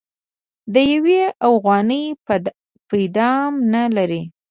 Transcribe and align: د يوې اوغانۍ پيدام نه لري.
د 0.73 0.75
يوې 0.93 1.21
اوغانۍ 1.47 2.03
پيدام 2.89 3.51
نه 3.73 3.83
لري. 3.95 4.21